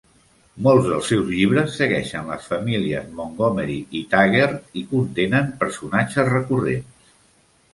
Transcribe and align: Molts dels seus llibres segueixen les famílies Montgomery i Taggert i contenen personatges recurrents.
Molts 0.67 0.85
dels 0.91 1.09
seus 1.11 1.27
llibres 1.33 1.75
segueixen 1.81 2.31
les 2.31 2.47
famílies 2.53 3.11
Montgomery 3.19 3.77
i 4.01 4.01
Taggert 4.15 4.81
i 4.83 4.85
contenen 4.95 5.53
personatges 5.63 6.33
recurrents. 6.35 7.09